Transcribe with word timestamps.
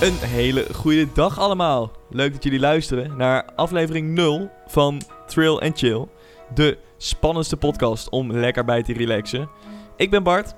Een 0.00 0.16
hele 0.16 0.74
goede 0.74 1.12
dag 1.12 1.38
allemaal. 1.38 1.92
Leuk 2.10 2.32
dat 2.32 2.44
jullie 2.44 2.60
luisteren 2.60 3.16
naar 3.16 3.44
aflevering 3.54 4.14
0 4.14 4.50
van 4.66 5.02
Trail 5.26 5.60
and 5.60 5.78
Chill. 5.78 6.06
De 6.54 6.78
spannendste 6.96 7.56
podcast 7.56 8.08
om 8.08 8.32
lekker 8.32 8.64
bij 8.64 8.82
te 8.82 8.92
relaxen. 8.92 9.48
Ik 9.96 10.10
ben 10.10 10.22
Bart. 10.22 10.54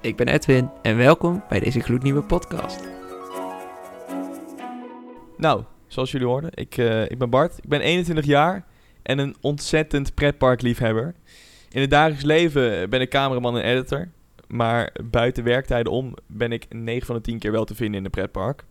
Ik 0.00 0.16
ben 0.16 0.28
Edwin 0.28 0.70
en 0.82 0.96
welkom 0.96 1.44
bij 1.48 1.60
deze 1.60 1.80
gloednieuwe 1.80 2.22
podcast. 2.22 2.88
Nou, 5.36 5.62
zoals 5.86 6.10
jullie 6.10 6.26
hoorden, 6.26 6.50
ik, 6.54 6.76
eh, 6.76 7.10
ik 7.10 7.18
ben 7.18 7.30
Bart. 7.30 7.58
Ik 7.58 7.68
ben 7.68 7.80
21 7.80 8.24
jaar 8.24 8.64
en 9.02 9.18
een 9.18 9.36
ontzettend 9.40 10.14
pretparkliefhebber. 10.14 11.14
In 11.70 11.80
het 11.80 11.90
dagelijks 11.90 12.24
leven 12.24 12.90
ben 12.90 13.00
ik 13.00 13.10
cameraman 13.10 13.58
en 13.58 13.64
editor. 13.64 14.08
Maar 14.48 14.94
buiten 15.10 15.44
werktijden 15.44 15.92
om 15.92 16.14
ben 16.26 16.52
ik 16.52 16.66
9 16.68 17.06
van 17.06 17.16
de 17.16 17.22
10 17.22 17.38
keer 17.38 17.52
wel 17.52 17.64
te 17.64 17.74
vinden 17.74 17.98
in 17.98 18.04
een 18.04 18.10
pretpark. 18.10 18.64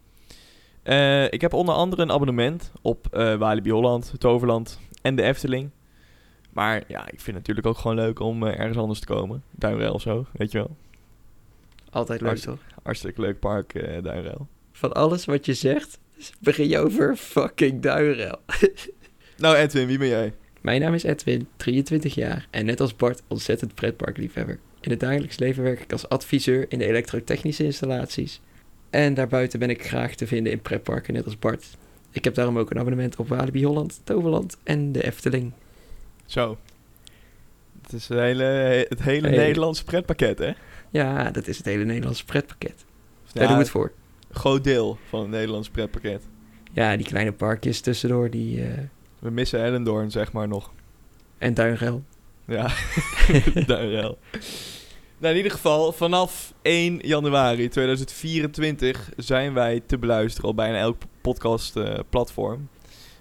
Eh, 0.85 1.23
ik 1.23 1.41
heb 1.41 1.53
onder 1.53 1.75
andere 1.75 2.01
een 2.01 2.11
abonnement 2.11 2.71
op 2.81 3.07
eh 3.11 3.35
Walibi 3.35 3.71
Holland, 3.71 4.13
Toverland 4.17 4.79
en 5.01 5.15
de 5.15 5.21
Efteling. 5.21 5.69
Maar 6.53 6.83
ja, 6.87 7.01
ik 7.01 7.21
vind 7.21 7.25
het 7.25 7.35
natuurlijk 7.35 7.67
ook 7.67 7.77
gewoon 7.77 7.95
leuk 7.95 8.19
om 8.19 8.47
eh, 8.47 8.59
ergens 8.59 8.77
anders 8.77 8.99
te 8.99 9.05
komen. 9.05 9.43
Duinrel 9.51 9.93
of 9.93 10.01
zo, 10.01 10.25
weet 10.31 10.51
je 10.51 10.57
wel. 10.57 10.75
Altijd 11.89 12.21
leuk 12.21 12.37
toch? 12.37 12.59
Hartstikke 12.83 13.21
leuk 13.21 13.39
park, 13.39 13.73
Duinrel. 14.03 14.47
Van 14.71 14.93
alles 14.93 15.25
wat 15.25 15.45
je 15.45 15.53
zegt, 15.53 15.99
begin 16.39 16.67
je 16.67 16.79
over 16.79 17.15
fucking 17.15 17.81
duinrel. 17.81 18.39
Nou 19.37 19.55
Edwin, 19.55 19.87
wie 19.87 19.97
ben 19.97 20.07
jij? 20.07 20.33
Mijn 20.61 20.81
naam 20.81 20.93
is 20.93 21.03
Edwin, 21.03 21.47
23 21.57 22.15
jaar 22.15 22.47
en 22.49 22.65
net 22.65 22.81
als 22.81 22.95
Bart 22.95 23.21
ontzettend 23.27 23.75
pretparkliefhebber. 23.75 24.59
In 24.81 24.91
het 24.91 24.99
dagelijks 24.99 25.39
leven 25.39 25.63
werk 25.63 25.81
ik 25.81 25.91
als 25.91 26.09
adviseur 26.09 26.65
in 26.69 26.79
de 26.79 26.85
elektrotechnische 26.85 27.63
installaties. 27.63 28.41
En 28.95 29.13
daarbuiten 29.13 29.59
ben 29.59 29.69
ik 29.69 29.85
graag 29.87 30.15
te 30.15 30.27
vinden 30.27 30.51
in 30.51 30.59
pretparken, 30.61 31.13
net 31.13 31.25
als 31.25 31.39
Bart. 31.39 31.65
Ik 32.11 32.23
heb 32.23 32.35
daarom 32.35 32.57
ook 32.57 32.71
een 32.71 32.77
abonnement 32.79 33.15
op 33.15 33.27
Walibi 33.27 33.65
Holland, 33.65 34.01
Toverland 34.03 34.57
en 34.63 34.91
de 34.91 35.03
Efteling. 35.03 35.51
Zo. 36.25 36.57
Het 37.81 37.93
is 37.93 38.07
het 38.07 38.19
hele, 38.19 38.43
het 38.89 39.01
hele 39.01 39.27
Hey. 39.27 39.37
Nederlandse 39.37 39.83
pretpakket, 39.83 40.39
hè? 40.39 40.51
Ja, 40.89 41.31
dat 41.31 41.47
is 41.47 41.57
het 41.57 41.65
hele 41.65 41.83
Nederlandse 41.83 42.25
pretpakket. 42.25 42.85
Daar 43.33 43.43
Ja, 43.43 43.47
doen 43.49 43.57
we 43.57 43.63
het 43.63 43.71
voor. 43.71 43.91
Groot 44.31 44.63
deel 44.63 44.97
van 45.09 45.19
het 45.21 45.29
Nederlandse 45.29 45.71
pretpakket. 45.71 46.23
Ja, 46.71 46.97
die 46.97 47.05
kleine 47.05 47.31
parkjes 47.31 47.81
tussendoor, 47.81 48.29
die... 48.29 48.61
eh, 48.63 48.77
We 49.19 49.29
missen 49.29 49.59
Ellendoorn, 49.63 50.11
zeg 50.11 50.31
maar, 50.31 50.47
nog. 50.47 50.71
en 51.37 51.53
Duinrel. 51.53 52.03
Ja, 52.45 52.71
Duinrel. 53.67 54.17
Nou, 55.17 55.31
in 55.31 55.37
ieder 55.37 55.51
geval, 55.51 55.91
vanaf 55.91 56.53
1 56.61 56.99
januari 57.01 57.67
2024 57.67 59.09
zijn 59.17 59.53
wij 59.53 59.81
te 59.85 59.97
beluisteren 59.97 60.49
op 60.49 60.55
bijna 60.55 60.77
elk 60.77 60.97
podcastplatform. 61.21 62.69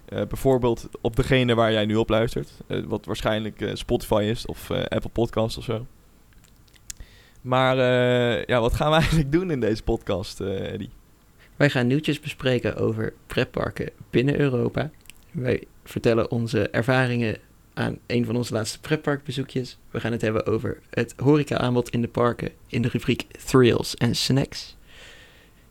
bijvoorbeeld 0.09 0.89
op 1.01 1.15
degene 1.15 1.55
waar 1.55 1.71
jij 1.71 1.85
nu 1.85 1.95
op 1.95 2.09
luistert. 2.09 2.49
eh, 2.67 2.83
wat 2.85 3.05
waarschijnlijk 3.05 3.61
eh, 3.61 3.69
Spotify 3.73 4.27
is 4.29 4.45
of 4.45 4.69
eh, 4.69 4.77
Apple 4.77 5.09
Podcasts 5.09 5.57
of 5.57 5.63
zo. 5.63 5.85
Maar 7.41 7.77
eh, 7.77 8.45
ja, 8.45 8.59
wat 8.59 8.73
gaan 8.73 8.89
we 8.91 8.97
eigenlijk 9.01 9.31
doen 9.31 9.51
in 9.51 9.59
deze 9.59 9.83
podcast, 9.83 10.39
eh 10.39 10.73
Eddie? 10.73 10.89
Wij 11.55 11.69
gaan 11.69 11.87
nieuwtjes 11.87 12.19
bespreken 12.19 12.75
over 12.75 13.13
pretparken 13.27 13.89
binnen 14.09 14.39
Europa. 14.39 14.91
Wij 15.31 15.63
vertellen 15.83 16.31
onze 16.31 16.69
ervaringen 16.69 17.37
aan 17.75 17.97
een 18.05 18.25
van 18.25 18.35
onze 18.35 18.53
laatste 18.53 18.79
pretparkbezoekjes. 18.79 19.77
We 19.91 19.99
gaan 19.99 20.11
het 20.11 20.21
hebben 20.21 20.45
over 20.45 20.79
het 20.89 21.13
horeca-aanbod 21.17 21.89
in 21.89 22.01
de 22.01 22.07
parken 22.07 22.51
in 22.67 22.81
de 22.81 22.87
rubriek 22.87 23.25
Thrills 23.45 23.95
en 23.95 24.15
Snacks. 24.15 24.75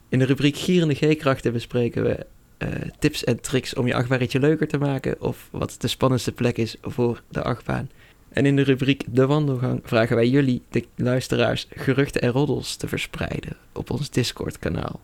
In 0.08 0.18
de 0.18 0.24
rubriek 0.24 0.56
Gierende 0.56 0.94
G-krachten 0.94 1.52
bespreken 1.52 2.02
we 2.02 2.26
eh, 2.56 2.68
tips 2.98 3.24
en 3.24 3.40
tricks 3.40 3.74
om 3.74 3.86
je 3.86 3.94
achtbaaretje 3.94 4.40
leuker 4.40 4.68
te 4.68 4.78
maken 4.78 5.20
of 5.20 5.48
wat 5.50 5.76
de 5.78 5.88
spannendste 5.88 6.32
plek 6.32 6.56
is 6.56 6.76
voor 6.82 7.22
de 7.28 7.42
achtbaan. 7.42 7.90
En 8.28 8.46
in 8.46 8.56
de 8.56 8.62
rubriek 8.62 9.04
De 9.06 9.26
Wandelgang 9.26 9.80
vragen 9.84 10.16
wij 10.16 10.28
jullie, 10.28 10.62
de 10.70 10.84
luisteraars, 10.94 11.66
geruchten 11.70 12.20
en 12.20 12.30
roddels 12.30 12.76
te 12.76 12.88
verspreiden 12.88 13.56
op 13.72 13.90
ons 13.90 14.10
Discord-kanaal. 14.10 15.00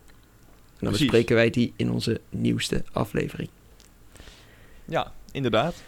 En 0.77 0.87
dan 0.87 0.91
bespreken 0.91 1.35
wij 1.35 1.49
die 1.49 1.73
in 1.75 1.91
onze 1.91 2.21
nieuwste 2.29 2.83
aflevering. 2.91 3.49
Ja, 4.85 5.11
inderdaad. 5.31 5.83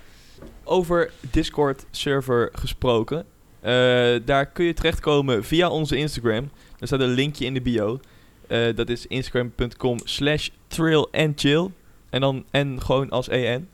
Over 0.63 1.11
Discord-server 1.31 2.49
gesproken. 2.53 3.25
Eh, 3.59 4.15
daar 4.25 4.45
kun 4.45 4.65
je 4.65 4.73
terechtkomen 4.73 5.43
via 5.43 5.69
onze 5.69 5.95
Instagram. 5.95 6.49
Er 6.79 6.87
staat 6.87 6.99
een 6.99 7.13
linkje 7.13 7.45
in 7.45 7.53
de 7.53 7.61
bio. 7.61 7.99
Eh, 8.47 8.75
dat 8.75 8.89
is 8.89 9.07
instagram.com 9.07 9.99
slash 10.03 10.49
trailandchill. 10.67 11.69
En 12.09 12.21
dan 12.21 12.45
en 12.51 12.81
gewoon 12.81 13.09
als 13.09 13.27
en. 13.27 13.69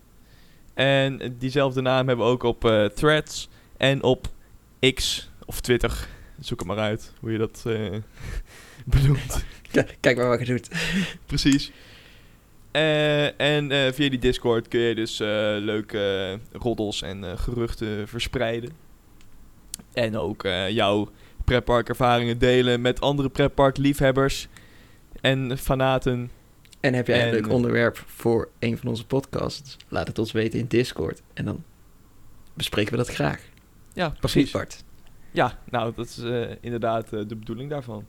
En 0.74 1.35
diezelfde 1.38 1.81
naam 1.81 2.07
hebben 2.07 2.25
we 2.25 2.31
ook 2.31 2.44
op 2.44 2.66
eh, 2.66 2.86
Threads 2.86 3.50
en 3.78 4.03
op 4.03 4.28
X 4.94 5.30
of 5.46 5.62
Twitter. 5.62 6.07
Zoek 6.40 6.59
het 6.59 6.68
maar 6.68 6.78
uit 6.78 7.13
hoe 7.19 7.31
je 7.31 7.38
dat 7.38 7.63
benoemt. 8.86 9.44
Kijk 10.00 10.18
maar 10.18 10.28
wat 10.28 10.40
je 10.40 10.46
doet. 10.46 10.69
Precies. 11.25 11.72
Eh, 12.72 13.40
en 13.41 13.72
eh, 13.72 13.91
via 13.91 14.09
die 14.09 14.19
Discord 14.19 14.68
kun 14.68 14.80
je 14.80 14.96
dus 14.96 15.19
eh, 15.19 15.28
leuke 15.59 16.40
roddels 16.52 17.02
en 17.02 17.38
geruchten 17.38 18.07
verspreiden. 18.07 18.72
En 19.94 20.18
ook 20.18 20.41
jouw 20.69 21.09
pretparkervaringen 21.46 22.38
delen 22.38 22.81
met 22.81 23.02
andere 23.02 23.30
pretparkliefhebbers 23.30 24.47
en 25.22 25.57
fanaten. 25.57 26.31
En 26.80 26.94
heb 26.94 27.07
jij 27.07 27.19
een 27.22 27.28
En- 27.28 27.34
leuk 27.34 27.50
onderwerp 27.50 28.03
voor 28.06 28.50
een 28.59 28.78
van 28.78 28.90
onze 28.90 29.06
podcasts? 29.06 29.78
Laat 29.88 30.07
het 30.07 30.19
ons 30.19 30.31
weten 30.31 30.59
in 30.59 30.68
Discord. 30.68 31.22
En 31.34 31.46
dan 31.46 31.63
bespreken 32.53 32.91
we 32.91 32.97
dat 32.97 33.09
graag. 33.09 33.41
Ja, 33.94 34.13
Precies, 34.19 34.51
Bart. 34.51 34.84
Ja, 35.31 35.59
nou, 35.69 35.94
dat 35.96 36.06
is 36.06 36.18
inderdaad 36.62 37.09
de 37.09 37.36
bedoeling 37.36 37.69
daarvan. 37.69 38.06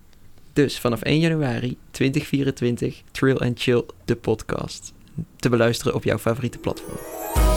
Dus 0.61 0.79
vanaf 0.79 1.03
1 1.03 1.19
januari 1.19 1.77
2024 1.91 3.03
Trail 3.11 3.41
and 3.41 3.61
Chill, 3.61 3.85
de 4.05 4.17
podcast. 4.17 4.93
Te 5.37 5.49
beluisteren 5.49 5.95
op 5.95 6.05
jouw 6.05 6.19
favoriete 6.19 6.59
platform. 6.59 7.50